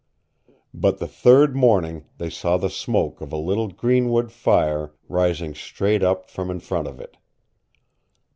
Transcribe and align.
But 0.73 0.97
the 0.97 1.07
third 1.07 1.55
morning 1.55 2.05
they 2.17 2.31
saw 2.31 2.57
the 2.57 2.71
smoke 2.71 3.21
of 3.21 3.31
a 3.31 3.37
little 3.37 3.67
greenwood 3.67 4.31
fire 4.31 4.95
rising 5.07 5.53
straight 5.53 6.01
up 6.01 6.27
from 6.27 6.49
in 6.49 6.59
front 6.59 6.87
of 6.87 6.99
it. 6.99 7.17